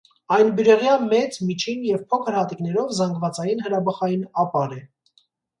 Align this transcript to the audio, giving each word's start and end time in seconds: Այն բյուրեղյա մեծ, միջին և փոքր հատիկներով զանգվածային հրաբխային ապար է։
Այն 0.35 0.47
բյուրեղյա 0.59 0.93
մեծ, 1.01 1.37
միջին 1.49 1.83
և 1.89 2.01
փոքր 2.13 2.37
հատիկներով 2.39 2.95
զանգվածային 3.01 3.63
հրաբխային 3.67 4.29
ապար 4.47 4.75
է։ 4.81 4.83